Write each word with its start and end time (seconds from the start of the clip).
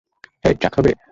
হেই, 0.43 0.55
চা 0.61 0.69
খাবে? 0.69 0.91